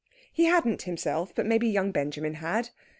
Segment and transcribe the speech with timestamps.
[0.33, 2.71] He hadn't, himself, but maybe young Benjamin had.